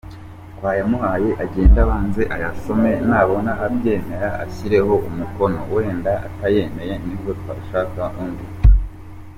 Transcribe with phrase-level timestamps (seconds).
[0.57, 8.45] Twayamuhaye agende abanze ayasome nabona abyemera ashyireho umukono, wenda atayemeye nibwo twashaka undi.